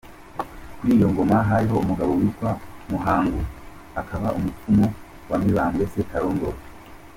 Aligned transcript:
Kuri 0.77 0.91
iyo 0.97 1.07
ngoma, 1.11 1.37
hariho 1.49 1.75
umugabo 1.83 2.11
witwa 2.19 2.49
Muhangu, 2.91 3.41
akaba 4.01 4.27
umupfumu 4.37 4.85
wa 5.29 5.37
Mibambwe 5.43 5.83
Sekarongoro. 5.93 6.59